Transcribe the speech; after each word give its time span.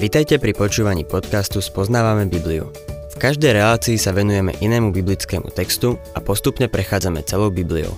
Vitajte 0.00 0.40
pri 0.40 0.56
počúvaní 0.56 1.04
podcastu 1.04 1.60
Spoznávame 1.60 2.24
Bibliu. 2.24 2.72
V 3.12 3.16
každej 3.20 3.52
relácii 3.52 4.00
sa 4.00 4.16
venujeme 4.16 4.56
inému 4.56 4.96
biblickému 4.96 5.52
textu 5.52 6.00
a 6.16 6.24
postupne 6.24 6.72
prechádzame 6.72 7.20
celou 7.28 7.52
Bibliou. 7.52 7.92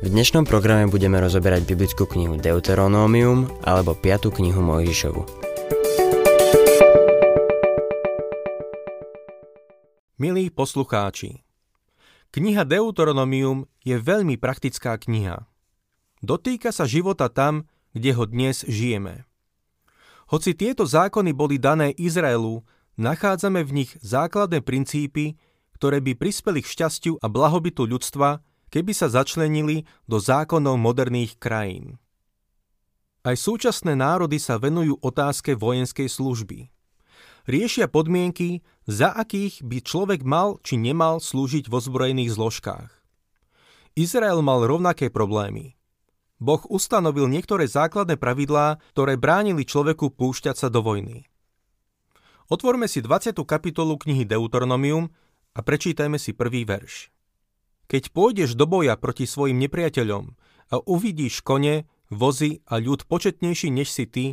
V 0.00 0.08
dnešnom 0.08 0.48
programe 0.48 0.88
budeme 0.88 1.20
rozoberať 1.20 1.68
biblickú 1.68 2.08
knihu 2.08 2.40
Deuteronómium 2.40 3.52
alebo 3.68 3.92
5. 3.92 4.32
knihu 4.32 4.64
Mojžišovu. 4.64 5.22
Milí 10.24 10.48
poslucháči, 10.48 11.44
kniha 12.32 12.64
Deuteronomium 12.64 13.68
je 13.84 14.00
veľmi 14.00 14.40
praktická 14.40 14.96
kniha. 14.96 15.44
Dotýka 16.24 16.72
sa 16.72 16.88
života 16.88 17.28
tam, 17.28 17.68
kde 17.92 18.16
ho 18.16 18.24
dnes 18.24 18.64
žijeme. 18.64 19.28
Hoci 20.32 20.56
tieto 20.56 20.88
zákony 20.88 21.36
boli 21.36 21.60
dané 21.60 21.92
Izraelu, 21.92 22.64
nachádzame 22.96 23.60
v 23.68 23.84
nich 23.84 23.90
základné 24.00 24.64
princípy, 24.64 25.36
ktoré 25.76 26.00
by 26.00 26.16
prispeli 26.16 26.64
k 26.64 26.72
šťastiu 26.72 27.20
a 27.20 27.28
blahobytu 27.28 27.84
ľudstva, 27.84 28.40
keby 28.72 28.96
sa 28.96 29.12
začlenili 29.12 29.84
do 30.08 30.16
zákonov 30.16 30.80
moderných 30.80 31.36
krajín. 31.36 32.00
Aj 33.28 33.36
súčasné 33.36 33.92
národy 33.92 34.40
sa 34.40 34.56
venujú 34.56 34.96
otázke 35.04 35.52
vojenskej 35.52 36.08
služby. 36.08 36.72
Riešia 37.44 37.92
podmienky, 37.92 38.64
za 38.88 39.12
akých 39.12 39.60
by 39.60 39.84
človek 39.84 40.24
mal 40.24 40.56
či 40.64 40.80
nemal 40.80 41.20
slúžiť 41.20 41.68
vo 41.68 41.76
zbrojených 41.76 42.32
zložkách. 42.32 42.88
Izrael 44.00 44.40
mal 44.40 44.64
rovnaké 44.64 45.12
problémy. 45.12 45.76
Boh 46.42 46.66
ustanovil 46.66 47.30
niektoré 47.30 47.70
základné 47.70 48.18
pravidlá, 48.18 48.82
ktoré 48.90 49.14
bránili 49.14 49.62
človeku 49.62 50.10
púšťať 50.18 50.58
sa 50.58 50.68
do 50.68 50.82
vojny. 50.82 51.30
Otvorme 52.50 52.90
si 52.90 52.98
20. 52.98 53.38
kapitolu 53.46 53.94
knihy 53.94 54.26
Deuteronomium 54.26 55.14
a 55.54 55.62
prečítajme 55.62 56.18
si 56.18 56.34
prvý 56.34 56.66
verš. 56.66 57.14
Keď 57.86 58.10
pôjdeš 58.10 58.58
do 58.58 58.66
boja 58.66 58.98
proti 58.98 59.30
svojim 59.30 59.62
nepriateľom 59.62 60.34
a 60.74 60.76
uvidíš 60.82 61.46
kone, 61.46 61.86
vozy 62.10 62.60
a 62.66 62.82
ľud 62.82 63.06
početnejší 63.06 63.70
než 63.70 63.88
si 63.94 64.04
ty, 64.10 64.24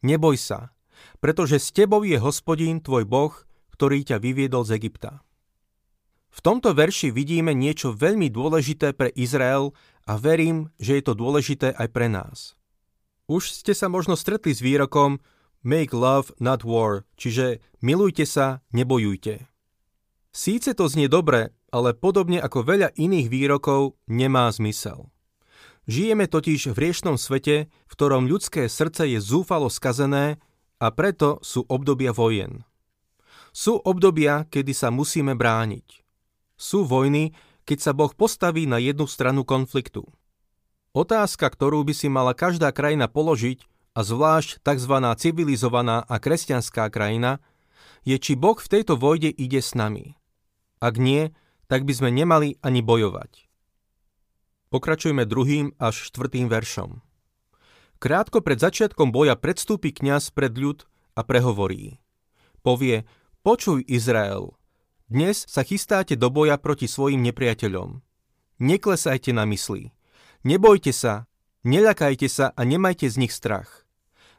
neboj 0.00 0.40
sa, 0.40 0.72
pretože 1.20 1.60
s 1.60 1.68
tebou 1.70 2.00
je 2.02 2.16
hospodín 2.16 2.80
tvoj 2.80 3.04
Boh, 3.04 3.34
ktorý 3.76 4.02
ťa 4.08 4.18
vyviedol 4.18 4.64
z 4.64 4.80
Egypta. 4.80 5.22
V 6.28 6.40
tomto 6.44 6.76
verši 6.76 7.10
vidíme 7.10 7.56
niečo 7.56 7.96
veľmi 7.96 8.28
dôležité 8.30 8.94
pre 8.94 9.10
Izrael 9.16 9.74
a 10.06 10.16
verím, 10.16 10.70
že 10.80 11.00
je 11.00 11.02
to 11.04 11.14
dôležité 11.18 11.74
aj 11.74 11.88
pre 11.90 12.06
nás. 12.06 12.54
Už 13.28 13.52
ste 13.52 13.76
sa 13.76 13.92
možno 13.92 14.16
stretli 14.16 14.56
s 14.56 14.64
výrokom 14.64 15.20
Make 15.60 15.92
love, 15.92 16.32
not 16.38 16.62
war, 16.62 17.04
čiže 17.18 17.60
milujte 17.82 18.24
sa, 18.24 18.64
nebojujte. 18.72 19.44
Síce 20.30 20.70
to 20.72 20.86
znie 20.86 21.10
dobre, 21.10 21.50
ale 21.68 21.92
podobne 21.92 22.40
ako 22.40 22.64
veľa 22.64 22.94
iných 22.96 23.28
výrokov 23.28 23.98
nemá 24.08 24.48
zmysel. 24.54 25.10
Žijeme 25.88 26.28
totiž 26.28 26.72
v 26.72 26.78
riešnom 26.78 27.16
svete, 27.16 27.68
v 27.68 27.92
ktorom 27.92 28.28
ľudské 28.28 28.68
srdce 28.68 29.08
je 29.08 29.18
zúfalo 29.20 29.72
skazené 29.72 30.36
a 30.78 30.86
preto 30.92 31.40
sú 31.40 31.64
obdobia 31.66 32.12
vojen. 32.12 32.64
Sú 33.56 33.80
obdobia, 33.80 34.44
kedy 34.46 34.76
sa 34.76 34.92
musíme 34.92 35.34
brániť. 35.34 36.07
Sú 36.58 36.84
vojny, 36.84 37.32
keď 37.64 37.78
sa 37.78 37.92
Boh 37.94 38.10
postaví 38.10 38.66
na 38.66 38.82
jednu 38.82 39.06
stranu 39.06 39.46
konfliktu. 39.46 40.04
Otázka, 40.90 41.46
ktorú 41.46 41.86
by 41.86 41.94
si 41.94 42.10
mala 42.10 42.34
každá 42.34 42.74
krajina 42.74 43.06
položiť, 43.06 43.62
a 43.98 44.06
zvlášť 44.06 44.62
tzv. 44.62 44.94
civilizovaná 45.18 46.06
a 46.06 46.22
kresťanská 46.22 46.86
krajina, 46.86 47.42
je, 48.06 48.14
či 48.14 48.38
Boh 48.38 48.54
v 48.54 48.70
tejto 48.70 48.94
vojde 48.94 49.26
ide 49.26 49.58
s 49.58 49.74
nami. 49.74 50.14
Ak 50.78 51.02
nie, 51.02 51.34
tak 51.66 51.82
by 51.82 51.92
sme 51.94 52.10
nemali 52.14 52.62
ani 52.62 52.78
bojovať. 52.78 53.50
Pokračujme 54.70 55.26
druhým 55.26 55.74
až 55.82 56.06
štvrtým 56.12 56.46
veršom. 56.46 57.02
Krátko 57.98 58.38
pred 58.38 58.62
začiatkom 58.62 59.10
boja 59.10 59.34
predstúpi 59.34 59.90
kňaz 59.90 60.30
pred 60.30 60.54
ľud 60.54 60.86
a 61.18 61.26
prehovorí. 61.26 61.98
Povie, 62.62 63.02
počuj 63.42 63.82
Izrael, 63.90 64.54
dnes 65.08 65.48
sa 65.48 65.64
chystáte 65.64 66.20
do 66.20 66.28
boja 66.28 66.60
proti 66.60 66.84
svojim 66.84 67.24
nepriateľom. 67.24 68.04
Neklesajte 68.60 69.32
na 69.32 69.48
mysli. 69.48 69.96
Nebojte 70.44 70.92
sa, 70.92 71.24
neľakajte 71.64 72.28
sa 72.28 72.52
a 72.52 72.60
nemajte 72.68 73.08
z 73.08 73.16
nich 73.16 73.32
strach. 73.32 73.88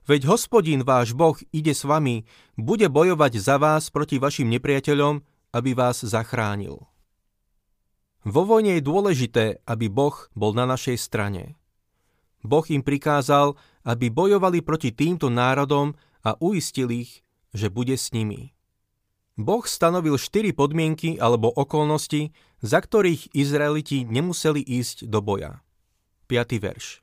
Veď 0.05 0.29
hospodín 0.29 0.85
váš 0.85 1.17
Boh 1.17 1.37
ide 1.49 1.73
s 1.73 1.85
vami, 1.89 2.29
bude 2.53 2.85
bojovať 2.85 3.33
za 3.41 3.57
vás 3.57 3.89
proti 3.89 4.21
vašim 4.21 4.45
nepriateľom, 4.45 5.25
aby 5.57 5.73
vás 5.73 6.05
zachránil. 6.05 6.85
Vo 8.21 8.41
vojne 8.45 8.77
je 8.77 8.85
dôležité, 8.85 9.45
aby 9.65 9.89
Boh 9.89 10.13
bol 10.37 10.53
na 10.53 10.69
našej 10.69 11.01
strane. 11.01 11.57
Boh 12.45 12.63
im 12.69 12.85
prikázal, 12.85 13.57
aby 13.89 14.13
bojovali 14.13 14.61
proti 14.61 14.93
týmto 14.93 15.33
národom 15.33 15.97
a 16.21 16.37
uistil 16.37 16.93
ich, 16.93 17.25
že 17.57 17.73
bude 17.73 17.97
s 17.97 18.13
nimi. 18.13 18.53
Boh 19.39 19.63
stanovil 19.63 20.19
štyri 20.19 20.51
podmienky 20.51 21.15
alebo 21.15 21.47
okolnosti, 21.47 22.35
za 22.59 22.83
ktorých 22.83 23.31
Izraeliti 23.31 24.03
nemuseli 24.03 24.59
ísť 24.59 25.07
do 25.07 25.23
boja. 25.23 25.63
5. 26.27 26.59
verš. 26.59 26.99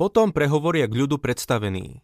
Potom 0.00 0.32
prehovoria 0.32 0.88
k 0.88 1.04
ľudu 1.04 1.20
predstavený. 1.20 2.00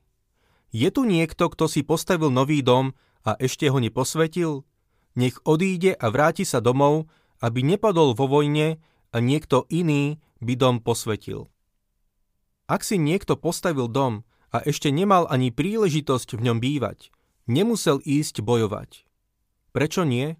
Je 0.69 0.89
tu 0.93 1.09
niekto, 1.09 1.49
kto 1.49 1.65
si 1.65 1.81
postavil 1.81 2.29
nový 2.29 2.61
dom 2.61 2.93
a 3.25 3.41
ešte 3.41 3.73
ho 3.73 3.81
neposvetil? 3.81 4.69
Nech 5.17 5.41
odíde 5.49 5.97
a 5.97 6.13
vráti 6.13 6.45
sa 6.45 6.61
domov, 6.61 7.09
aby 7.41 7.65
nepadol 7.65 8.13
vo 8.13 8.29
vojne 8.29 8.77
a 9.09 9.17
niekto 9.17 9.65
iný 9.73 10.21
by 10.45 10.61
dom 10.61 10.77
posvetil. 10.85 11.49
Ak 12.69 12.85
si 12.85 13.01
niekto 13.01 13.41
postavil 13.41 13.89
dom 13.89 14.29
a 14.53 14.61
ešte 14.61 14.93
nemal 14.93 15.25
ani 15.33 15.49
príležitosť 15.49 16.37
v 16.37 16.53
ňom 16.53 16.61
bývať, 16.61 17.09
nemusel 17.49 18.05
ísť 18.05 18.45
bojovať. 18.45 19.08
Prečo 19.73 20.03
nie? 20.05 20.37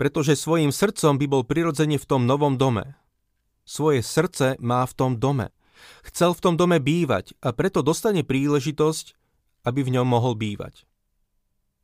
Pretože 0.00 0.34
svojim 0.34 0.72
srdcom 0.72 1.20
by 1.20 1.26
bol 1.28 1.42
prirodzene 1.44 2.00
v 2.00 2.08
tom 2.08 2.24
novom 2.24 2.56
dome. 2.56 2.96
Svoje 3.62 4.02
srdce 4.02 4.58
má 4.58 4.82
v 4.82 4.94
tom 4.96 5.12
dome. 5.20 5.54
Chcel 6.02 6.34
v 6.34 6.42
tom 6.42 6.54
dome 6.58 6.78
bývať 6.82 7.34
a 7.42 7.54
preto 7.54 7.82
dostane 7.82 8.26
príležitosť, 8.26 9.14
aby 9.66 9.80
v 9.86 9.92
ňom 9.98 10.06
mohol 10.06 10.34
bývať. 10.34 10.86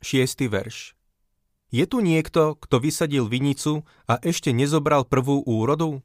Šiestý 0.02 0.46
verš. 0.50 0.94
Je 1.68 1.84
tu 1.84 2.00
niekto, 2.00 2.56
kto 2.56 2.80
vysadil 2.80 3.28
vinicu 3.28 3.84
a 4.08 4.16
ešte 4.24 4.56
nezobral 4.56 5.04
prvú 5.04 5.44
úrodu? 5.44 6.00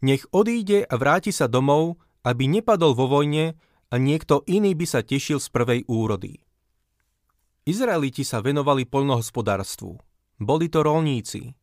Nech 0.00 0.24
odíde 0.32 0.86
a 0.88 0.94
vráti 0.96 1.30
sa 1.30 1.44
domov, 1.44 2.00
aby 2.24 2.48
nepadol 2.48 2.96
vo 2.96 3.06
vojne 3.06 3.58
a 3.92 3.94
niekto 4.00 4.40
iný 4.48 4.72
by 4.72 4.86
sa 4.88 5.00
tešil 5.04 5.38
z 5.38 5.48
prvej 5.52 5.80
úrody. 5.86 6.40
Izraeliti 7.68 8.24
sa 8.24 8.40
venovali 8.40 8.88
poľnohospodárstvu. 8.88 10.13
Boli 10.38 10.66
to 10.66 10.82
rolníci. 10.82 11.54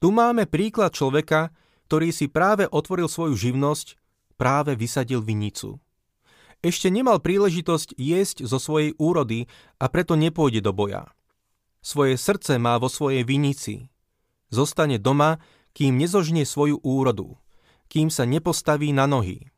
Tu 0.00 0.08
máme 0.08 0.48
príklad 0.48 0.96
človeka, 0.96 1.52
ktorý 1.90 2.14
si 2.14 2.30
práve 2.30 2.64
otvoril 2.64 3.10
svoju 3.10 3.36
živnosť, 3.36 4.00
práve 4.40 4.72
vysadil 4.78 5.20
vinicu. 5.20 5.76
Ešte 6.60 6.92
nemal 6.92 7.20
príležitosť 7.20 7.96
jesť 7.96 8.44
zo 8.44 8.60
svojej 8.60 8.92
úrody 9.00 9.48
a 9.80 9.88
preto 9.88 10.16
nepôjde 10.16 10.64
do 10.64 10.72
boja. 10.76 11.08
Svoje 11.80 12.20
srdce 12.20 12.60
má 12.60 12.76
vo 12.76 12.92
svojej 12.92 13.24
vinici. 13.24 13.88
Zostane 14.52 15.00
doma, 15.00 15.40
kým 15.72 15.96
nezožnie 15.96 16.44
svoju 16.44 16.80
úrodu, 16.84 17.40
kým 17.88 18.12
sa 18.12 18.28
nepostaví 18.28 18.92
na 18.92 19.08
nohy. 19.08 19.48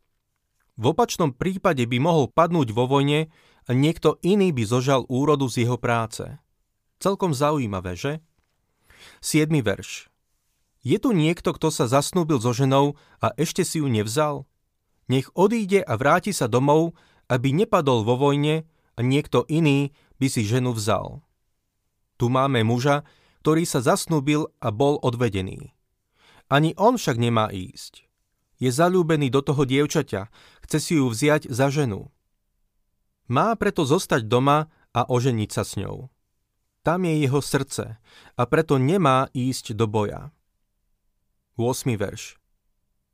V 0.78 0.84
opačnom 0.94 1.34
prípade 1.34 1.84
by 1.84 1.98
mohol 1.98 2.30
padnúť 2.30 2.70
vo 2.72 2.86
vojne 2.88 3.28
a 3.66 3.70
niekto 3.74 4.18
iný 4.22 4.50
by 4.54 4.62
zožal 4.64 5.04
úrodu 5.10 5.46
z 5.50 5.66
jeho 5.66 5.76
práce. 5.76 6.24
Celkom 7.02 7.34
zaujímavé, 7.34 7.98
že? 7.98 8.22
7. 9.20 9.48
verš. 9.62 10.12
Je 10.82 10.98
tu 10.98 11.14
niekto, 11.14 11.54
kto 11.54 11.70
sa 11.70 11.86
zasnúbil 11.86 12.42
so 12.42 12.50
ženou 12.50 12.98
a 13.22 13.30
ešte 13.38 13.62
si 13.62 13.78
ju 13.78 13.86
nevzal? 13.86 14.50
Nech 15.06 15.30
odíde 15.38 15.82
a 15.82 15.94
vráti 15.94 16.34
sa 16.34 16.50
domov, 16.50 16.98
aby 17.30 17.54
nepadol 17.54 18.02
vo 18.02 18.18
vojne 18.18 18.66
a 18.98 19.00
niekto 19.00 19.46
iný 19.46 19.94
by 20.18 20.26
si 20.26 20.42
ženu 20.42 20.74
vzal. 20.74 21.22
Tu 22.18 22.26
máme 22.26 22.66
muža, 22.66 23.06
ktorý 23.42 23.66
sa 23.66 23.82
zasnúbil 23.82 24.50
a 24.62 24.70
bol 24.70 24.98
odvedený. 25.02 25.74
Ani 26.46 26.74
on 26.78 26.98
však 26.98 27.18
nemá 27.18 27.50
ísť. 27.50 28.06
Je 28.62 28.70
zalúbený 28.70 29.32
do 29.34 29.42
toho 29.42 29.66
dievčaťa, 29.66 30.30
chce 30.62 30.78
si 30.78 30.92
ju 30.98 31.10
vziať 31.10 31.50
za 31.50 31.66
ženu. 31.66 32.14
Má 33.26 33.54
preto 33.58 33.82
zostať 33.82 34.28
doma 34.30 34.70
a 34.94 35.02
oženiť 35.08 35.50
sa 35.50 35.66
s 35.66 35.80
ňou. 35.80 36.12
Tam 36.82 37.06
je 37.06 37.14
jeho 37.22 37.38
srdce 37.38 37.96
a 38.34 38.42
preto 38.46 38.78
nemá 38.78 39.30
ísť 39.30 39.78
do 39.78 39.86
boja. 39.86 40.34
8. 41.54 41.94
verš. 41.94 42.38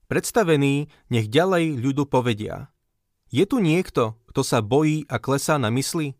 Predstavený 0.08 0.88
nech 1.12 1.28
ďalej 1.28 1.76
ľudu 1.76 2.08
povedia. 2.08 2.72
Je 3.28 3.44
tu 3.44 3.60
niekto, 3.60 4.16
kto 4.32 4.40
sa 4.40 4.64
bojí 4.64 5.04
a 5.12 5.20
klesá 5.20 5.60
na 5.60 5.68
mysli? 5.68 6.16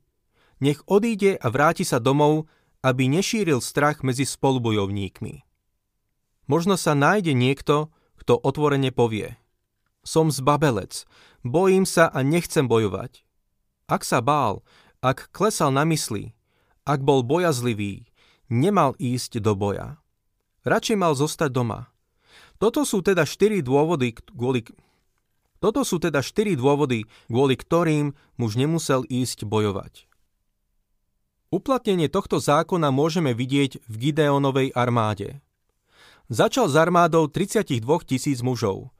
nech 0.61 0.83
odíde 0.87 1.39
a 1.39 1.47
vráti 1.49 1.87
sa 1.87 2.03
domov, 2.03 2.51
aby 2.83 3.11
nešíril 3.11 3.59
strach 3.59 4.07
medzi 4.07 4.27
spolubojovníkmi. 4.27 5.43
Možno 6.47 6.79
sa 6.79 6.95
nájde 6.95 7.35
niekto, 7.35 7.91
kto 8.19 8.39
otvorene 8.39 8.95
povie 8.95 9.39
Som 10.07 10.31
zbabelec, 10.31 11.05
bojím 11.43 11.85
sa 11.87 12.07
a 12.11 12.23
nechcem 12.23 12.67
bojovať. 12.67 13.27
Ak 13.89 14.05
sa 14.05 14.23
bál, 14.23 14.63
ak 15.01 15.33
klesal 15.33 15.75
na 15.75 15.87
mysli, 15.89 16.35
ak 16.89 17.05
bol 17.05 17.21
bojazlivý, 17.21 18.09
nemal 18.49 18.97
ísť 18.97 19.45
do 19.45 19.53
boja. 19.53 20.01
Radšej 20.65 20.97
mal 20.97 21.13
zostať 21.13 21.53
doma. 21.53 21.93
Toto 22.57 22.89
sú 22.89 23.05
teda 23.05 23.29
štyri 23.29 23.61
dôvody, 23.61 24.17
kvôli, 24.17 24.65
toto 25.61 25.85
sú 25.85 26.01
teda 26.01 26.25
štyri 26.25 26.57
dôvody, 26.57 27.05
kvôli 27.29 27.55
ktorým 27.55 28.17
muž 28.41 28.57
nemusel 28.57 29.05
ísť 29.07 29.45
bojovať. 29.45 30.09
Uplatnenie 31.49 32.09
tohto 32.09 32.41
zákona 32.41 32.93
môžeme 32.93 33.33
vidieť 33.37 33.85
v 33.85 33.95
Gideonovej 34.09 34.73
armáde. 34.77 35.41
Začal 36.29 36.69
s 36.69 36.77
armádou 36.77 37.29
32 37.29 37.81
tisíc 38.05 38.45
mužov. 38.45 38.93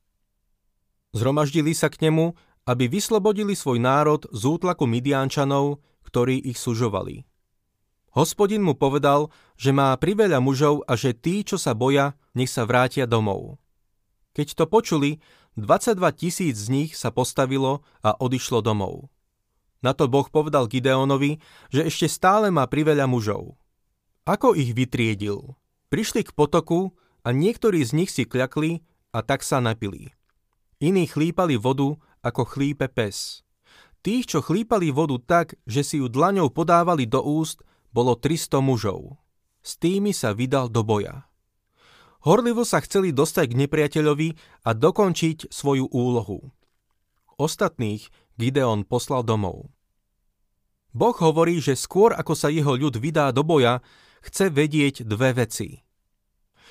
Zhromaždili 1.13 1.77
sa 1.77 1.93
k 1.93 2.09
nemu, 2.09 2.33
aby 2.65 2.89
vyslobodili 2.89 3.53
svoj 3.53 3.81
národ 3.81 4.25
z 4.29 4.43
útlaku 4.45 4.89
Midiančanov, 4.89 5.81
ktorí 6.09 6.41
ich 6.41 6.57
sužovali. 6.57 7.29
Hospodin 8.19 8.67
mu 8.67 8.75
povedal, 8.75 9.31
že 9.55 9.71
má 9.71 9.95
priveľa 9.95 10.43
mužov 10.43 10.83
a 10.91 10.99
že 10.99 11.15
tí, 11.15 11.47
čo 11.47 11.55
sa 11.55 11.71
boja, 11.71 12.19
nech 12.35 12.51
sa 12.51 12.67
vrátia 12.67 13.07
domov. 13.07 13.63
Keď 14.35 14.59
to 14.59 14.65
počuli, 14.67 15.23
22 15.55 16.03
tisíc 16.19 16.59
z 16.59 16.67
nich 16.67 16.91
sa 16.99 17.15
postavilo 17.15 17.87
a 18.03 18.19
odišlo 18.19 18.59
domov. 18.59 19.07
Na 19.87 19.95
to 19.95 20.11
Boh 20.11 20.27
povedal 20.27 20.67
Gideonovi, 20.67 21.39
že 21.71 21.87
ešte 21.87 22.11
stále 22.11 22.51
má 22.51 22.67
priveľa 22.67 23.07
mužov. 23.07 23.55
Ako 24.27 24.59
ich 24.59 24.75
vytriedil? 24.75 25.55
Prišli 25.87 26.27
k 26.27 26.35
potoku 26.35 26.99
a 27.23 27.31
niektorí 27.31 27.87
z 27.87 28.03
nich 28.03 28.11
si 28.11 28.27
kľakli 28.27 28.83
a 29.15 29.23
tak 29.23 29.47
sa 29.47 29.63
napili. 29.63 30.11
Iní 30.83 31.07
chlípali 31.07 31.55
vodu, 31.55 31.95
ako 32.27 32.43
chlípe 32.51 32.91
pes. 32.91 33.47
Tých, 34.03 34.27
čo 34.27 34.43
chlípali 34.43 34.91
vodu 34.91 35.15
tak, 35.23 35.55
že 35.71 35.87
si 35.87 36.03
ju 36.03 36.11
dlaňou 36.11 36.51
podávali 36.51 37.07
do 37.07 37.23
úst, 37.23 37.63
bolo 37.99 38.15
300 38.15 38.63
mužov. 38.63 39.19
S 39.59 39.75
tými 39.75 40.15
sa 40.15 40.31
vydal 40.31 40.71
do 40.71 40.87
boja. 40.87 41.27
Horlivo 42.23 42.63
sa 42.63 42.79
chceli 42.79 43.11
dostať 43.11 43.51
k 43.51 43.59
nepriateľovi 43.67 44.29
a 44.63 44.71
dokončiť 44.71 45.51
svoju 45.51 45.91
úlohu. 45.91 46.55
Ostatných 47.43 48.07
Gideon 48.39 48.87
poslal 48.87 49.27
domov. 49.27 49.75
Boh 50.95 51.15
hovorí, 51.19 51.59
že 51.59 51.75
skôr 51.75 52.15
ako 52.15 52.39
sa 52.39 52.55
jeho 52.55 52.79
ľud 52.79 53.03
vydá 53.03 53.35
do 53.35 53.43
boja, 53.43 53.83
chce 54.23 54.47
vedieť 54.47 55.03
dve 55.03 55.35
veci. 55.35 55.83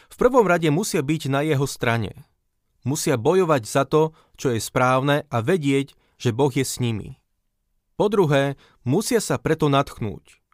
V 0.07 0.15
prvom 0.15 0.47
rade 0.47 0.71
musia 0.71 1.03
byť 1.03 1.27
na 1.27 1.43
jeho 1.43 1.67
strane. 1.67 2.23
Musia 2.87 3.19
bojovať 3.19 3.67
za 3.67 3.83
to, 3.83 4.15
čo 4.39 4.55
je 4.55 4.63
správne 4.63 5.27
a 5.27 5.37
vedieť, 5.43 5.91
že 6.15 6.31
Boh 6.31 6.51
je 6.55 6.63
s 6.63 6.79
nimi. 6.79 7.19
Po 7.99 8.07
druhé, 8.07 8.55
musia 8.87 9.19
sa 9.19 9.35
preto 9.35 9.67
natchnúť. 9.67 10.46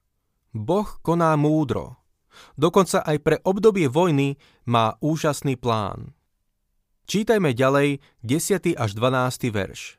Boh 0.54 0.86
koná 1.02 1.34
múdro. 1.34 1.98
Dokonca 2.54 3.02
aj 3.02 3.18
pre 3.26 3.38
obdobie 3.42 3.90
vojny 3.90 4.38
má 4.70 4.94
úžasný 5.02 5.58
plán. 5.58 6.14
Čítajme 7.10 7.58
ďalej 7.58 8.00
10. 8.22 8.78
až 8.78 8.90
12. 8.94 9.50
verš. 9.50 9.98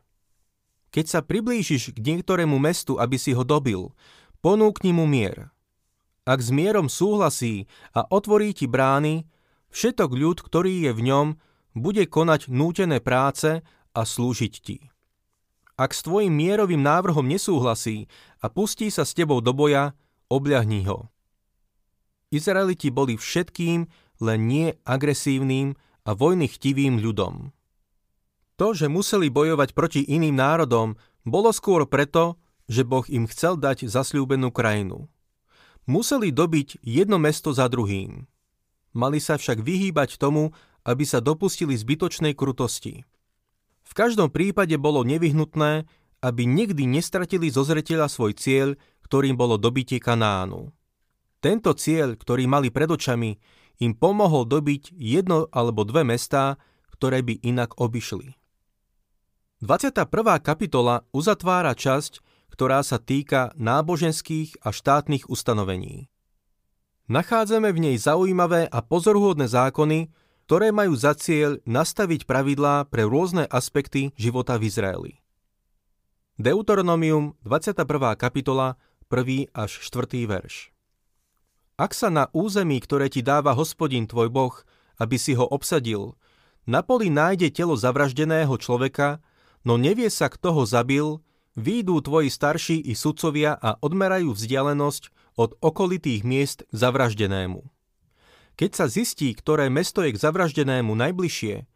Keď 0.95 1.05
sa 1.11 1.21
priblížiš 1.27 1.91
k 1.91 1.99
niektorému 1.99 2.55
mestu, 2.62 3.03
aby 3.03 3.19
si 3.19 3.35
ho 3.35 3.43
dobil, 3.43 3.91
ponúkni 4.39 4.95
mu 4.95 5.11
mier. 5.11 5.51
Ak 6.23 6.39
s 6.39 6.55
mierom 6.55 6.87
súhlasí 6.87 7.67
a 7.91 8.06
otvorí 8.06 8.55
ti 8.55 8.71
brány, 8.71 9.27
všetok 9.75 10.11
ľud, 10.15 10.39
ktorý 10.39 10.87
je 10.87 10.93
v 10.95 11.01
ňom, 11.03 11.27
bude 11.75 12.06
konať 12.06 12.47
nútené 12.47 13.03
práce 13.03 13.59
a 13.91 14.01
slúžiť 14.06 14.55
ti. 14.62 14.79
Ak 15.75 15.91
s 15.91 16.06
tvojim 16.06 16.31
mierovým 16.31 16.79
návrhom 16.79 17.27
nesúhlasí 17.27 18.06
a 18.39 18.47
pustí 18.47 18.87
sa 18.95 19.03
s 19.03 19.19
tebou 19.19 19.43
do 19.43 19.51
boja, 19.51 19.99
obľahni 20.29 20.87
ho. 20.88 21.11
Izraeliti 22.35 22.91
boli 22.91 23.15
všetkým, 23.15 23.87
len 24.23 24.41
nie 24.47 24.75
agresívnym 24.82 25.79
a 26.05 26.11
vojny 26.12 26.50
chtivým 26.50 26.99
ľudom. 26.99 27.55
To, 28.55 28.71
že 28.71 28.87
museli 28.87 29.31
bojovať 29.31 29.75
proti 29.75 30.00
iným 30.06 30.38
národom, 30.38 30.94
bolo 31.26 31.50
skôr 31.50 31.87
preto, 31.91 32.38
že 32.71 32.87
Boh 32.87 33.05
im 33.11 33.26
chcel 33.26 33.59
dať 33.59 33.91
zasľúbenú 33.91 34.55
krajinu. 34.55 35.11
Museli 35.85 36.32
dobiť 36.32 36.81
jedno 36.81 37.20
mesto 37.20 37.53
za 37.53 37.69
druhým. 37.69 38.25
Mali 38.94 39.19
sa 39.19 39.37
však 39.37 39.61
vyhýbať 39.61 40.17
tomu, 40.17 40.55
aby 40.87 41.05
sa 41.05 41.19
dopustili 41.19 41.75
zbytočnej 41.75 42.32
krutosti. 42.32 43.03
V 43.85 43.93
každom 43.93 44.32
prípade 44.32 44.77
bolo 44.81 45.05
nevyhnutné, 45.05 45.85
aby 46.25 46.43
nikdy 46.49 46.88
nestratili 46.88 47.53
zo 47.53 47.67
zreteľa 47.69 48.09
svoj 48.09 48.32
cieľ, 48.32 48.69
ktorým 49.05 49.37
bolo 49.37 49.61
dobitie 49.61 50.01
Kanánu. 50.01 50.73
Tento 51.45 51.77
cieľ, 51.77 52.17
ktorý 52.17 52.49
mali 52.49 52.73
pred 52.73 52.89
očami, 52.89 53.37
im 53.85 53.93
pomohol 53.93 54.49
dobiť 54.49 54.97
jedno 54.97 55.51
alebo 55.53 55.85
dve 55.85 56.06
mestá, 56.06 56.56
ktoré 56.97 57.21
by 57.21 57.45
inak 57.45 57.77
obišli. 57.77 58.33
21. 59.61 60.09
kapitola 60.41 61.05
uzatvára 61.12 61.77
časť, 61.77 62.21
ktorá 62.53 62.85
sa 62.87 63.03
týka 63.03 63.51
náboženských 63.59 64.62
a 64.62 64.71
štátnych 64.71 65.27
ustanovení. 65.27 66.06
Nachádzame 67.11 67.69
v 67.75 67.79
nej 67.91 67.97
zaujímavé 68.01 68.65
a 68.71 68.79
pozoruhodné 68.81 69.51
zákony, 69.51 70.09
ktoré 70.49 70.73
majú 70.73 70.97
za 70.97 71.17
cieľ 71.17 71.61
nastaviť 71.65 72.25
pravidlá 72.25 72.89
pre 72.89 73.05
rôzne 73.05 73.45
aspekty 73.49 74.12
života 74.17 74.56
v 74.61 74.69
Izraeli. 74.69 75.12
Deuteronomium 76.37 77.37
21. 77.45 77.85
kapitola 78.17 78.77
1. 79.14 79.55
až 79.55 79.78
4. 79.78 80.26
verš. 80.26 80.75
Ak 81.78 81.94
sa 81.94 82.11
na 82.11 82.26
území, 82.34 82.82
ktoré 82.82 83.06
ti 83.06 83.22
dáva 83.22 83.55
hospodin 83.55 84.11
tvoj 84.11 84.26
boh, 84.26 84.55
aby 84.99 85.14
si 85.14 85.38
ho 85.38 85.46
obsadil, 85.46 86.19
na 86.66 86.82
poli 86.82 87.14
nájde 87.14 87.55
telo 87.55 87.78
zavraždeného 87.78 88.58
človeka, 88.58 89.22
no 89.62 89.78
nevie 89.78 90.11
sa, 90.11 90.26
kto 90.26 90.50
ho 90.50 90.62
zabil, 90.66 91.22
výjdú 91.55 92.02
tvoji 92.02 92.34
starší 92.34 92.82
i 92.82 92.99
sudcovia 92.99 93.55
a 93.55 93.78
odmerajú 93.78 94.34
vzdialenosť 94.34 95.15
od 95.39 95.55
okolitých 95.62 96.27
miest 96.27 96.67
k 96.67 96.74
zavraždenému. 96.74 97.62
Keď 98.55 98.70
sa 98.74 98.86
zistí, 98.91 99.31
ktoré 99.34 99.70
mesto 99.70 100.03
je 100.03 100.15
k 100.15 100.19
zavraždenému 100.19 100.94
najbližšie, 100.94 101.67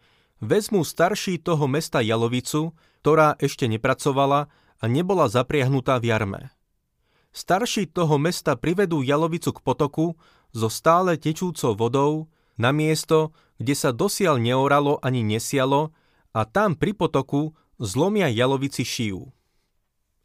vezmú 0.43 0.83
starší 0.83 1.39
toho 1.39 1.67
mesta 1.71 2.03
jalovicu, 2.03 2.75
ktorá 3.03 3.35
ešte 3.39 3.67
nepracovala 3.71 4.51
a 4.79 4.85
nebola 4.87 5.27
zapriahnutá 5.27 5.99
v 5.99 6.15
jarme. 6.15 6.43
Starší 7.33 7.91
toho 7.93 8.17
mesta 8.17 8.57
privedú 8.57 9.05
jalovicu 9.05 9.53
k 9.55 9.61
potoku 9.61 10.07
so 10.51 10.69
stále 10.73 11.21
tečúcou 11.21 11.77
vodou 11.77 12.13
na 12.57 12.73
miesto, 12.73 13.37
kde 13.61 13.75
sa 13.77 13.91
dosiaľ 13.93 14.41
neoralo 14.41 14.99
ani 15.05 15.23
nesialo 15.23 15.93
a 16.35 16.43
tam 16.49 16.75
pri 16.75 16.97
potoku 16.97 17.55
zlomia 17.79 18.27
jalovici 18.33 18.83
šiju. 18.83 19.29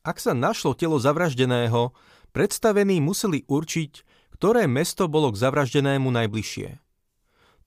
Ak 0.03 0.19
sa 0.19 0.35
našlo 0.35 0.75
telo 0.75 0.99
zavraždeného, 0.99 1.95
predstavení 2.35 2.99
museli 2.99 3.47
určiť, 3.47 3.91
ktoré 4.35 4.67
mesto 4.67 5.07
bolo 5.07 5.31
k 5.31 5.39
zavraždenému 5.39 6.11
najbližšie. 6.11 6.81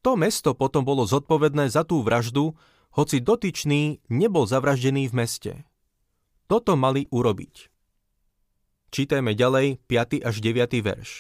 To 0.05 0.15
mesto 0.15 0.53
potom 0.53 0.85
bolo 0.85 1.09
zodpovedné 1.09 1.73
za 1.73 1.83
tú 1.83 2.05
vraždu, 2.05 2.53
hoci 2.93 3.25
dotyčný 3.25 4.05
nebol 4.13 4.45
zavraždený 4.45 5.09
v 5.09 5.15
meste. 5.17 5.53
Toto 6.47 6.77
mali 6.77 7.09
urobiť. 7.11 7.76
Čítajme 8.95 9.35
ďalej 9.35 9.83
5. 9.91 10.23
až 10.23 10.37
9. 10.39 10.79
verš. 10.79 11.11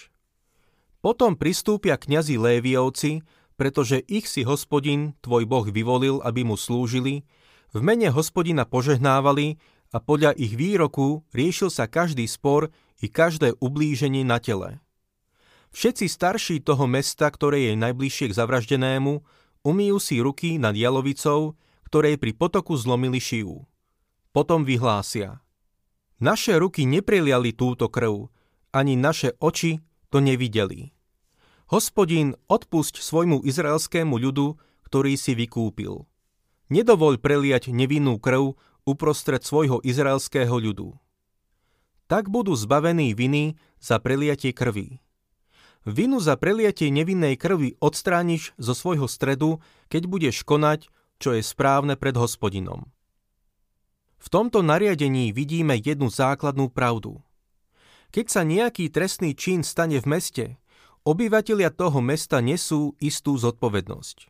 Potom 1.02 1.34
pristúpia 1.34 1.98
kňazi 1.98 2.38
Léviovci, 2.38 3.26
pretože 3.58 4.02
ich 4.06 4.30
si 4.30 4.46
hospodin, 4.46 5.18
tvoj 5.22 5.46
boh, 5.50 5.66
vyvolil, 5.66 6.22
aby 6.22 6.46
mu 6.46 6.54
slúžili, 6.54 7.26
v 7.74 7.80
mene 7.82 8.08
hospodina 8.14 8.62
požehnávali 8.62 9.58
a 9.90 9.98
podľa 9.98 10.38
ich 10.38 10.54
výroku 10.54 11.26
riešil 11.34 11.70
sa 11.70 11.90
každý 11.90 12.24
spor 12.30 12.70
i 13.02 13.10
každé 13.10 13.58
ublíženie 13.58 14.22
na 14.22 14.38
tele. 14.38 14.78
Všetci 15.74 16.06
starší 16.08 16.56
toho 16.62 16.86
mesta, 16.88 17.28
ktoré 17.28 17.70
je 17.70 17.74
najbližšie 17.76 18.32
k 18.32 18.36
zavraždenému, 18.38 19.12
umýjú 19.66 19.98
si 20.00 20.22
ruky 20.22 20.56
nad 20.56 20.72
jalovicou, 20.72 21.58
ktorej 21.90 22.16
pri 22.16 22.32
potoku 22.32 22.78
zlomili 22.78 23.18
šiju. 23.20 23.66
Potom 24.30 24.62
vyhlásia– 24.62 25.42
naše 26.22 26.56
ruky 26.56 26.88
nepreliali 26.88 27.52
túto 27.52 27.88
krv, 27.92 28.32
ani 28.72 28.96
naše 28.96 29.36
oči 29.40 29.80
to 30.12 30.20
nevideli. 30.20 30.92
Hospodin, 31.66 32.38
odpusť 32.46 33.02
svojmu 33.02 33.42
izraelskému 33.42 34.14
ľudu, 34.14 34.54
ktorý 34.86 35.18
si 35.18 35.34
vykúpil. 35.34 36.06
Nedovoľ 36.70 37.18
preliať 37.18 37.74
nevinnú 37.74 38.22
krv 38.22 38.54
uprostred 38.86 39.42
svojho 39.42 39.82
izraelského 39.82 40.54
ľudu. 40.54 40.94
tak 42.06 42.30
budú 42.30 42.54
zbavení 42.54 43.18
viny 43.18 43.58
za 43.82 43.98
preliatie 43.98 44.54
krvi. 44.54 45.02
Vinu 45.86 46.18
za 46.18 46.34
preliatie 46.34 46.90
nevinnej 46.90 47.38
krvi 47.38 47.78
odstrániš 47.78 48.54
zo 48.58 48.74
svojho 48.74 49.06
stredu, 49.06 49.62
keď 49.86 50.02
budeš 50.06 50.36
konať, 50.42 50.90
čo 51.22 51.34
je 51.34 51.42
správne 51.42 51.94
pred 51.94 52.14
hospodinom. 52.18 52.90
V 54.26 54.28
tomto 54.34 54.58
nariadení 54.58 55.30
vidíme 55.30 55.78
jednu 55.78 56.10
základnú 56.10 56.66
pravdu. 56.66 57.22
Keď 58.10 58.26
sa 58.26 58.42
nejaký 58.42 58.90
trestný 58.90 59.38
čin 59.38 59.62
stane 59.62 60.02
v 60.02 60.06
meste, 60.10 60.44
obyvatelia 61.06 61.70
toho 61.70 62.02
mesta 62.02 62.42
nesú 62.42 62.98
istú 62.98 63.38
zodpovednosť. 63.38 64.26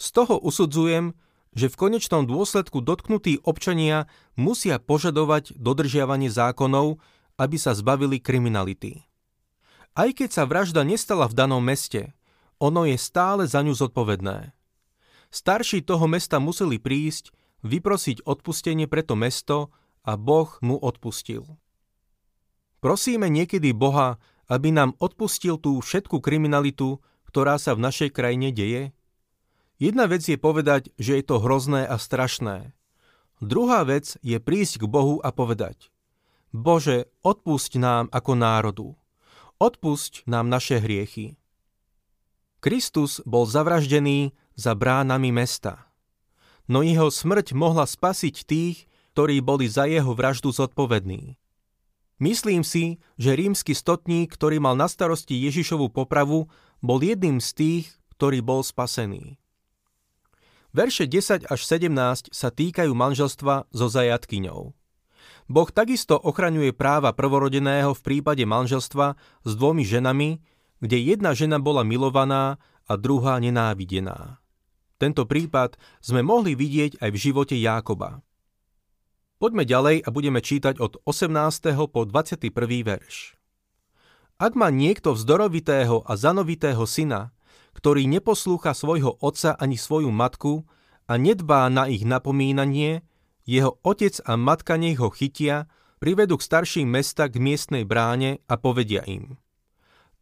Z 0.00 0.06
toho 0.16 0.40
usudzujem, 0.40 1.12
že 1.52 1.68
v 1.68 1.76
konečnom 1.76 2.24
dôsledku 2.24 2.80
dotknutí 2.80 3.44
občania 3.44 4.08
musia 4.32 4.80
požadovať 4.80 5.60
dodržiavanie 5.60 6.32
zákonov, 6.32 6.96
aby 7.36 7.60
sa 7.60 7.76
zbavili 7.76 8.16
kriminality. 8.16 9.04
Aj 9.92 10.08
keď 10.08 10.40
sa 10.40 10.48
vražda 10.48 10.88
nestala 10.88 11.28
v 11.28 11.36
danom 11.36 11.60
meste, 11.60 12.16
ono 12.56 12.88
je 12.88 12.96
stále 12.96 13.44
za 13.44 13.60
ňu 13.60 13.76
zodpovedné. 13.76 14.56
Starší 15.28 15.84
toho 15.84 16.08
mesta 16.08 16.40
museli 16.40 16.80
prísť, 16.80 17.41
vyprosiť 17.62 18.26
odpustenie 18.26 18.86
pre 18.86 19.02
to 19.06 19.14
mesto 19.14 19.74
a 20.02 20.18
Boh 20.18 20.50
mu 20.62 20.78
odpustil. 20.78 21.46
Prosíme 22.82 23.30
niekedy 23.30 23.70
Boha, 23.70 24.18
aby 24.50 24.74
nám 24.74 24.98
odpustil 24.98 25.56
tú 25.58 25.78
všetku 25.78 26.18
kriminalitu, 26.18 26.98
ktorá 27.30 27.56
sa 27.56 27.78
v 27.78 27.86
našej 27.86 28.10
krajine 28.10 28.50
deje? 28.50 28.90
Jedna 29.78 30.10
vec 30.10 30.26
je 30.26 30.38
povedať, 30.38 30.90
že 30.98 31.18
je 31.18 31.24
to 31.24 31.38
hrozné 31.38 31.86
a 31.86 31.96
strašné. 31.98 32.74
Druhá 33.42 33.82
vec 33.82 34.18
je 34.22 34.38
prísť 34.38 34.82
k 34.82 34.90
Bohu 34.90 35.18
a 35.18 35.34
povedať 35.34 35.90
Bože, 36.52 37.08
odpusť 37.24 37.80
nám 37.80 38.04
ako 38.12 38.32
národu. 38.36 38.88
Odpusť 39.56 40.28
nám 40.28 40.52
naše 40.52 40.78
hriechy. 40.78 41.40
Kristus 42.62 43.24
bol 43.26 43.48
zavraždený 43.48 44.36
za 44.54 44.76
bránami 44.76 45.32
mesta. 45.32 45.91
No 46.72 46.80
jeho 46.80 47.12
smrť 47.12 47.52
mohla 47.52 47.84
spasiť 47.84 48.48
tých, 48.48 48.88
ktorí 49.12 49.44
boli 49.44 49.68
za 49.68 49.84
jeho 49.84 50.16
vraždu 50.16 50.56
zodpovední. 50.56 51.36
Myslím 52.16 52.64
si, 52.64 52.96
že 53.20 53.36
rímsky 53.36 53.76
stotník, 53.76 54.32
ktorý 54.32 54.56
mal 54.56 54.72
na 54.72 54.88
starosti 54.88 55.36
Ježišovu 55.36 55.92
popravu, 55.92 56.48
bol 56.80 56.98
jedným 57.04 57.44
z 57.44 57.48
tých, 57.52 57.84
ktorý 58.16 58.40
bol 58.40 58.64
spasený. 58.64 59.36
Verše 60.72 61.04
10 61.04 61.44
až 61.52 61.60
17 61.60 62.32
sa 62.32 62.48
týkajú 62.48 62.96
manželstva 62.96 63.68
so 63.68 63.86
zajatkyňou. 63.92 64.72
Boh 65.52 65.68
takisto 65.68 66.16
ochraňuje 66.16 66.72
práva 66.72 67.12
prvorodeného 67.12 67.92
v 67.92 68.00
prípade 68.00 68.48
manželstva 68.48 69.20
s 69.44 69.50
dvomi 69.52 69.84
ženami, 69.84 70.40
kde 70.80 70.96
jedna 70.96 71.36
žena 71.36 71.60
bola 71.60 71.84
milovaná 71.84 72.56
a 72.88 72.96
druhá 72.96 73.36
nenávidená. 73.36 74.41
Tento 75.02 75.26
prípad 75.26 75.74
sme 75.98 76.22
mohli 76.22 76.54
vidieť 76.54 77.02
aj 77.02 77.10
v 77.10 77.18
živote 77.18 77.58
Jákoba. 77.58 78.22
Poďme 79.42 79.66
ďalej 79.66 80.06
a 80.06 80.08
budeme 80.14 80.38
čítať 80.38 80.78
od 80.78 81.02
18. 81.02 81.74
po 81.90 82.06
21. 82.06 82.54
verš. 82.86 83.34
Ak 84.38 84.54
má 84.54 84.70
niekto 84.70 85.18
vzdorovitého 85.18 86.06
a 86.06 86.14
zanovitého 86.14 86.86
syna, 86.86 87.34
ktorý 87.74 88.06
neposlúcha 88.06 88.78
svojho 88.78 89.18
otca 89.18 89.58
ani 89.58 89.74
svoju 89.74 90.14
matku 90.14 90.70
a 91.10 91.18
nedbá 91.18 91.66
na 91.66 91.90
ich 91.90 92.06
napomínanie, 92.06 93.02
jeho 93.42 93.82
otec 93.82 94.22
a 94.22 94.38
matka 94.38 94.78
nech 94.78 95.02
ho 95.02 95.10
chytia, 95.10 95.66
privedú 95.98 96.38
k 96.38 96.46
starším 96.46 96.86
mesta 96.86 97.26
k 97.26 97.42
miestnej 97.42 97.82
bráne 97.82 98.38
a 98.46 98.54
povedia 98.54 99.02
im. 99.10 99.34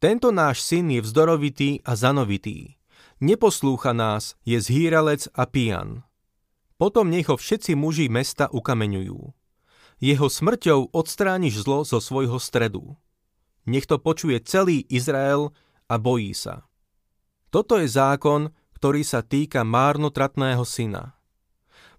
Tento 0.01 0.33
náš 0.33 0.65
syn 0.65 0.89
je 0.89 1.05
vzdorovitý 1.05 1.85
a 1.85 1.93
zanovitý. 1.93 2.80
Neposlúcha 3.21 3.93
nás, 3.93 4.33
je 4.49 4.57
zhýralec 4.57 5.29
a 5.37 5.45
pijan. 5.45 6.09
Potom 6.81 7.12
nech 7.12 7.29
ho 7.29 7.37
všetci 7.37 7.77
muži 7.77 8.09
mesta 8.09 8.49
ukameňujú. 8.49 9.21
Jeho 10.00 10.27
smrťou 10.33 10.97
odstrániš 10.97 11.69
zlo 11.69 11.85
zo 11.85 12.00
svojho 12.00 12.41
stredu. 12.41 12.97
Nech 13.69 13.85
to 13.85 14.00
počuje 14.00 14.41
celý 14.41 14.89
Izrael 14.89 15.53
a 15.85 16.00
bojí 16.00 16.33
sa. 16.33 16.65
Toto 17.53 17.77
je 17.77 17.85
zákon, 17.85 18.57
ktorý 18.81 19.05
sa 19.05 19.21
týka 19.21 19.61
márnotratného 19.69 20.65
syna. 20.65 21.21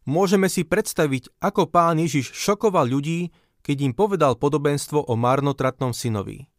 Môžeme 0.09 0.49
si 0.49 0.65
predstaviť, 0.65 1.29
ako 1.37 1.69
pán 1.69 2.01
Ježiš 2.01 2.33
šokoval 2.33 2.89
ľudí, 2.89 3.29
keď 3.61 3.77
im 3.85 3.93
povedal 3.93 4.33
podobenstvo 4.41 5.05
o 5.05 5.13
márnotratnom 5.13 5.93
synovi. 5.93 6.49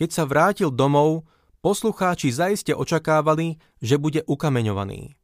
Keď 0.00 0.08
sa 0.08 0.24
vrátil 0.24 0.72
domov, 0.72 1.28
poslucháči 1.64 2.28
zaiste 2.28 2.76
očakávali, 2.76 3.56
že 3.80 3.96
bude 3.96 4.20
ukameňovaný. 4.28 5.16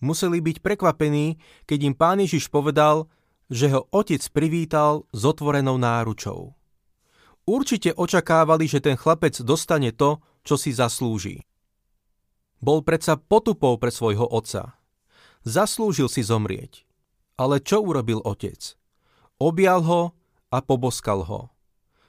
Museli 0.00 0.40
byť 0.40 0.64
prekvapení, 0.64 1.36
keď 1.68 1.78
im 1.84 1.92
pán 1.92 2.24
Ježiš 2.24 2.48
povedal, 2.48 3.12
že 3.52 3.68
ho 3.68 3.84
otec 3.92 4.24
privítal 4.32 5.04
s 5.12 5.20
otvorenou 5.28 5.76
náručou. 5.76 6.56
Určite 7.44 7.92
očakávali, 7.92 8.64
že 8.64 8.80
ten 8.80 8.96
chlapec 8.96 9.36
dostane 9.44 9.92
to, 9.92 10.24
čo 10.48 10.56
si 10.56 10.72
zaslúži. 10.72 11.44
Bol 12.64 12.80
predsa 12.80 13.20
potupou 13.20 13.76
pre 13.76 13.92
svojho 13.92 14.24
otca. 14.24 14.80
Zaslúžil 15.44 16.08
si 16.08 16.24
zomrieť. 16.24 16.88
Ale 17.36 17.60
čo 17.60 17.84
urobil 17.84 18.24
otec? 18.24 18.76
Objal 19.36 19.84
ho 19.84 20.16
a 20.52 20.58
poboskal 20.64 21.24
ho. 21.24 21.52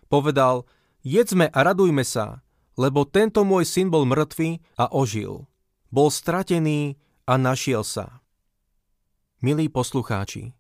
Povedal, 0.07 0.67
jedzme 1.03 1.47
a 1.47 1.59
radujme 1.63 2.03
sa, 2.03 2.43
lebo 2.75 3.07
tento 3.07 3.41
môj 3.47 3.67
syn 3.67 3.87
bol 3.89 4.07
mŕtvý 4.07 4.79
a 4.79 4.91
ožil. 4.91 5.47
Bol 5.91 6.07
stratený 6.11 6.95
a 7.27 7.35
našiel 7.35 7.83
sa. 7.83 8.23
Milí 9.41 9.67
poslucháči, 9.67 10.53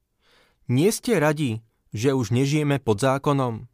nie 0.67 0.89
ste 0.89 1.19
radi, 1.21 1.61
že 1.91 2.15
už 2.15 2.33
nežijeme 2.33 2.81
pod 2.81 2.99
zákonom? 3.03 3.67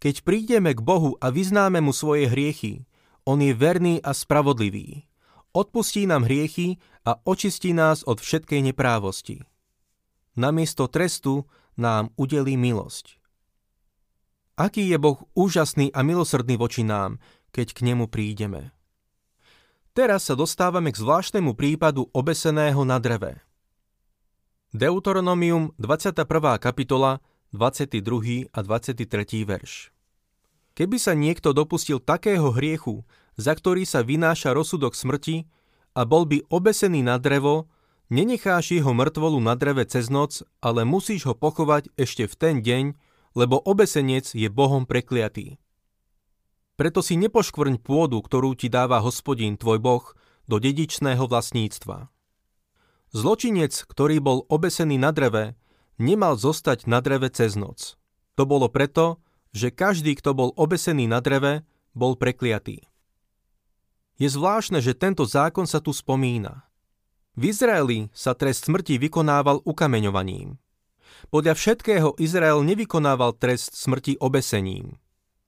Keď 0.00 0.24
prídeme 0.24 0.72
k 0.72 0.80
Bohu 0.80 1.16
a 1.20 1.28
vyznáme 1.28 1.84
mu 1.84 1.92
svoje 1.92 2.28
hriechy, 2.28 2.88
on 3.28 3.44
je 3.44 3.52
verný 3.52 4.00
a 4.00 4.16
spravodlivý 4.16 5.10
odpustí 5.52 6.06
nám 6.06 6.26
hriechy 6.26 6.78
a 7.06 7.18
očistí 7.26 7.74
nás 7.74 8.06
od 8.06 8.22
všetkej 8.22 8.70
neprávosti. 8.70 9.42
Namiesto 10.38 10.86
trestu 10.86 11.50
nám 11.74 12.14
udelí 12.14 12.54
milosť. 12.54 13.19
Aký 14.58 14.88
je 14.88 14.98
Boh 14.98 15.18
úžasný 15.34 15.92
a 15.94 16.00
milosrdný 16.00 16.58
voči 16.58 16.82
nám, 16.82 17.18
keď 17.50 17.74
k 17.74 17.80
nemu 17.90 18.06
prídeme. 18.10 18.74
Teraz 19.90 20.30
sa 20.30 20.38
dostávame 20.38 20.94
k 20.94 21.00
zvláštnemu 21.02 21.58
prípadu 21.58 22.06
obeseného 22.14 22.86
na 22.86 23.02
dreve. 23.02 23.42
Deuteronomium 24.70 25.74
21. 25.82 26.22
kapitola 26.62 27.18
22. 27.50 28.46
a 28.54 28.58
23. 28.62 29.02
verš. 29.42 29.90
Keby 30.78 30.96
sa 31.02 31.18
niekto 31.18 31.50
dopustil 31.50 31.98
takého 31.98 32.54
hriechu, 32.54 33.02
za 33.34 33.58
ktorý 33.58 33.82
sa 33.82 34.06
vynáša 34.06 34.54
rozsudok 34.54 34.94
smrti 34.94 35.50
a 35.98 36.06
bol 36.06 36.22
by 36.22 36.46
obesený 36.46 37.02
na 37.02 37.18
drevo, 37.18 37.66
nenecháš 38.14 38.78
jeho 38.78 38.94
mŕtvolu 38.94 39.42
na 39.42 39.58
dreve 39.58 39.82
cez 39.90 40.06
noc, 40.06 40.46
ale 40.62 40.86
musíš 40.86 41.26
ho 41.26 41.34
pochovať 41.34 41.90
ešte 41.98 42.30
v 42.30 42.34
ten 42.38 42.54
deň, 42.62 42.84
lebo 43.40 43.56
obesenec 43.56 44.36
je 44.36 44.52
Bohom 44.52 44.84
prekliatý. 44.84 45.56
Preto 46.76 47.00
si 47.00 47.16
nepoškvrň 47.16 47.80
pôdu, 47.80 48.20
ktorú 48.20 48.52
ti 48.52 48.68
dáva 48.68 49.00
hospodín 49.00 49.56
tvoj 49.56 49.80
Boh, 49.80 50.04
do 50.44 50.60
dedičného 50.60 51.24
vlastníctva. 51.24 52.12
Zločinec, 53.16 53.72
ktorý 53.88 54.20
bol 54.20 54.44
obesený 54.52 55.00
na 55.00 55.08
dreve, 55.08 55.56
nemal 55.96 56.36
zostať 56.36 56.84
na 56.84 57.00
dreve 57.00 57.32
cez 57.32 57.56
noc. 57.56 57.96
To 58.36 58.44
bolo 58.44 58.68
preto, 58.68 59.24
že 59.56 59.72
každý, 59.72 60.14
kto 60.20 60.36
bol 60.36 60.50
obesený 60.60 61.08
na 61.08 61.24
dreve, 61.24 61.64
bol 61.96 62.20
prekliatý. 62.20 62.84
Je 64.20 64.28
zvláštne, 64.28 64.84
že 64.84 64.92
tento 64.92 65.24
zákon 65.24 65.64
sa 65.64 65.80
tu 65.80 65.96
spomína. 65.96 66.68
V 67.40 67.56
Izraeli 67.56 68.12
sa 68.12 68.36
trest 68.36 68.68
smrti 68.68 69.00
vykonával 69.00 69.64
ukameňovaním. 69.64 70.60
Podľa 71.28 71.52
všetkého 71.52 72.16
Izrael 72.16 72.64
nevykonával 72.64 73.36
trest 73.36 73.76
smrti 73.76 74.16
obesením. 74.16 74.96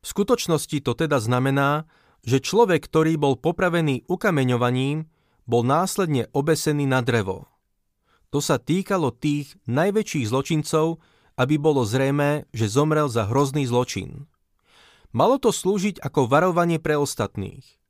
V 0.04 0.06
skutočnosti 0.06 0.84
to 0.84 0.92
teda 0.92 1.16
znamená, 1.24 1.88
že 2.20 2.44
človek, 2.44 2.84
ktorý 2.84 3.16
bol 3.16 3.40
popravený 3.40 4.04
ukameňovaním, 4.04 5.08
bol 5.48 5.64
následne 5.64 6.28
obesený 6.36 6.84
na 6.84 7.00
drevo. 7.00 7.48
To 8.28 8.44
sa 8.44 8.60
týkalo 8.60 9.16
tých 9.16 9.56
najväčších 9.64 10.28
zločincov, 10.28 11.00
aby 11.40 11.56
bolo 11.56 11.88
zrejmé, 11.88 12.44
že 12.52 12.68
zomrel 12.68 13.08
za 13.08 13.24
hrozný 13.24 13.64
zločin. 13.64 14.28
Malo 15.16 15.40
to 15.40 15.48
slúžiť 15.48 16.04
ako 16.04 16.28
varovanie 16.28 16.76
pre 16.76 17.00
ostatných– 17.00 17.64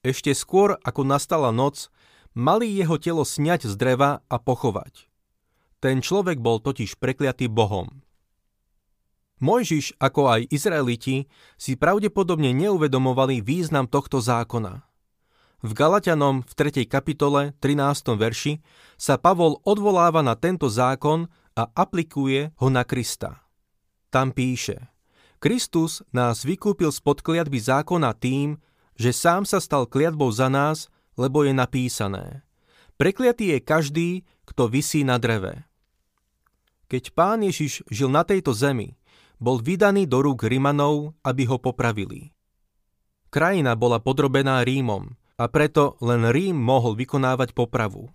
ešte 0.00 0.32
skôr, 0.32 0.80
ako 0.80 1.04
nastala 1.04 1.52
noc, 1.52 1.92
mali 2.32 2.72
jeho 2.72 2.96
telo 2.96 3.20
sňať 3.20 3.68
z 3.68 3.74
dreva 3.76 4.24
a 4.32 4.36
pochovať. 4.40 5.09
Ten 5.80 6.04
človek 6.04 6.36
bol 6.44 6.60
totiž 6.60 7.00
prekliatý 7.00 7.48
Bohom. 7.48 7.88
Mojžiš, 9.40 9.96
ako 9.96 10.28
aj 10.28 10.52
Izraeliti, 10.52 11.24
si 11.56 11.72
pravdepodobne 11.72 12.52
neuvedomovali 12.52 13.40
význam 13.40 13.88
tohto 13.88 14.20
zákona. 14.20 14.84
V 15.64 15.70
Galatianom 15.72 16.44
v 16.44 16.52
3. 16.52 16.84
kapitole 16.84 17.56
13. 17.56 18.16
verši 18.16 18.60
sa 19.00 19.16
Pavol 19.16 19.60
odvoláva 19.64 20.20
na 20.20 20.36
tento 20.36 20.68
zákon 20.68 21.24
a 21.56 21.68
aplikuje 21.72 22.52
ho 22.60 22.68
na 22.68 22.84
Krista. 22.84 23.44
Tam 24.12 24.36
píše 24.36 24.92
Kristus 25.40 26.04
nás 26.12 26.44
vykúpil 26.44 26.92
spod 26.92 27.24
kliatby 27.24 27.56
zákona 27.56 28.12
tým, 28.12 28.60
že 29.00 29.16
sám 29.16 29.48
sa 29.48 29.56
stal 29.56 29.88
kliatbou 29.88 30.28
za 30.28 30.52
nás, 30.52 30.92
lebo 31.16 31.48
je 31.48 31.56
napísané. 31.56 32.44
Prekliatý 33.00 33.56
je 33.56 33.58
každý, 33.64 34.10
kto 34.44 34.68
visí 34.68 35.00
na 35.00 35.16
dreve. 35.16 35.69
Keď 36.90 37.14
pán 37.14 37.46
Ježiš 37.46 37.86
žil 37.86 38.10
na 38.10 38.26
tejto 38.26 38.50
zemi, 38.50 38.98
bol 39.38 39.62
vydaný 39.62 40.10
do 40.10 40.26
rúk 40.26 40.42
Rimanov, 40.42 41.14
aby 41.22 41.46
ho 41.46 41.62
popravili. 41.62 42.34
Krajina 43.30 43.78
bola 43.78 44.02
podrobená 44.02 44.66
Rímom 44.66 45.14
a 45.38 45.46
preto 45.46 45.94
len 46.02 46.26
Rím 46.34 46.58
mohol 46.58 46.98
vykonávať 46.98 47.54
popravu. 47.54 48.10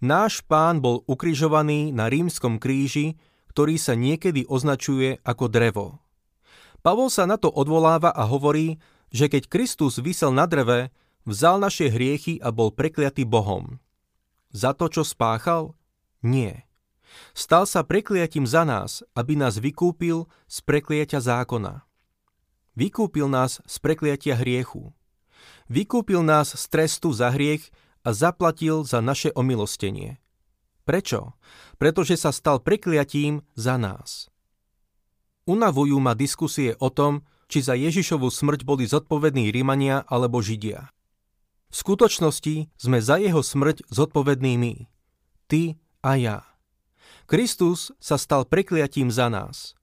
Náš 0.00 0.40
pán 0.40 0.80
bol 0.80 1.04
ukrižovaný 1.04 1.92
na 1.92 2.08
rímskom 2.08 2.56
kríži, 2.56 3.20
ktorý 3.52 3.76
sa 3.76 3.92
niekedy 3.92 4.48
označuje 4.48 5.20
ako 5.20 5.52
drevo. 5.52 6.00
Pavol 6.80 7.12
sa 7.12 7.28
na 7.28 7.36
to 7.36 7.52
odvoláva 7.52 8.08
a 8.08 8.24
hovorí, 8.24 8.80
že 9.12 9.28
keď 9.28 9.52
Kristus 9.52 10.00
vysel 10.00 10.32
na 10.32 10.48
dreve, 10.48 10.88
vzal 11.28 11.60
naše 11.60 11.92
hriechy 11.92 12.40
a 12.40 12.48
bol 12.48 12.72
prekliatý 12.72 13.28
Bohom. 13.28 13.76
Za 14.56 14.72
to, 14.72 14.88
čo 14.88 15.04
spáchal? 15.04 15.76
Nie. 16.24 16.69
Stal 17.34 17.66
sa 17.66 17.86
prekliatím 17.86 18.46
za 18.46 18.66
nás, 18.66 19.06
aby 19.14 19.38
nás 19.38 19.58
vykúpil 19.58 20.26
z 20.46 20.56
prekliatia 20.62 21.22
zákona. 21.22 21.86
Vykúpil 22.78 23.26
nás 23.26 23.58
z 23.66 23.76
prekliatia 23.82 24.38
hriechu. 24.38 24.94
Vykúpil 25.70 26.22
nás 26.22 26.54
z 26.54 26.64
trestu 26.70 27.10
za 27.14 27.30
hriech 27.30 27.70
a 28.02 28.14
zaplatil 28.14 28.82
za 28.86 29.02
naše 29.04 29.30
omilostenie. 29.34 30.18
Prečo? 30.88 31.38
Pretože 31.78 32.18
sa 32.18 32.34
stal 32.34 32.58
prekliatím 32.58 33.46
za 33.54 33.78
nás. 33.78 34.32
Unavujú 35.46 35.98
ma 36.02 36.18
diskusie 36.18 36.74
o 36.78 36.90
tom, 36.90 37.22
či 37.50 37.62
za 37.62 37.74
Ježišovu 37.74 38.30
smrť 38.30 38.62
boli 38.62 38.86
zodpovední 38.86 39.50
Rímania 39.50 40.06
alebo 40.06 40.38
Židia. 40.38 40.90
V 41.70 41.74
skutočnosti 41.74 42.70
sme 42.74 42.98
za 42.98 43.18
jeho 43.18 43.42
smrť 43.42 43.86
zodpovední 43.90 44.58
my. 44.58 44.74
Ty 45.46 45.78
a 46.02 46.18
ja. 46.18 46.38
Kristus 47.30 47.94
sa 48.02 48.18
stal 48.18 48.42
prekliatím 48.42 49.06
za 49.06 49.30
nás. 49.30 49.78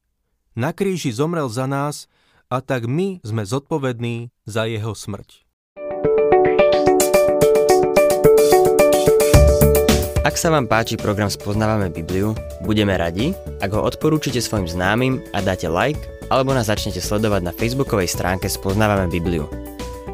Na 0.52 0.76
kríži 0.76 1.16
zomrel 1.16 1.48
za 1.48 1.64
nás 1.64 2.12
a 2.52 2.60
tak 2.60 2.92
my 2.92 3.24
sme 3.24 3.48
zodpovední 3.48 4.36
za 4.44 4.68
jeho 4.68 4.92
smrť. 4.92 5.48
Ak 10.28 10.36
sa 10.36 10.52
vám 10.52 10.68
páči 10.68 11.00
program 11.00 11.32
Spoznávame 11.32 11.88
Bibliu, 11.88 12.36
budeme 12.68 13.00
radi, 13.00 13.32
ak 13.64 13.72
ho 13.72 13.80
odporúčite 13.80 14.44
svojim 14.44 14.68
známym 14.68 15.24
a 15.32 15.40
dáte 15.40 15.72
like, 15.72 16.04
alebo 16.28 16.52
nás 16.52 16.68
začnete 16.68 17.00
sledovať 17.00 17.48
na 17.48 17.56
facebookovej 17.56 18.12
stránke 18.12 18.52
Spoznávame 18.52 19.08
Bibliu. 19.08 19.48